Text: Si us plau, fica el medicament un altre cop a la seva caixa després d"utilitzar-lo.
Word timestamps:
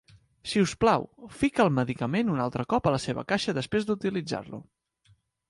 Si 0.51 0.61
us 0.67 0.71
plau, 0.83 1.03
fica 1.41 1.61
el 1.65 1.69
medicament 1.75 2.31
un 2.37 2.41
altre 2.47 2.65
cop 2.73 2.89
a 2.89 2.95
la 2.97 3.03
seva 3.05 3.27
caixa 3.35 3.57
després 3.61 3.87
d"utilitzar-lo. 3.93 4.63